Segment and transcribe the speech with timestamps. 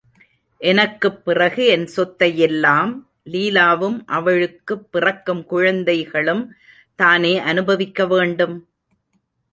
[0.61, 2.93] எனக்குப் பிறகு என் சொத்தை யெல்லாம்
[3.25, 6.43] லீலாவும் அவளுக்குப் பிறக்கும் குழந்தைகளும்
[6.95, 8.57] தானே அனுபவிக்க வேண்டும்!......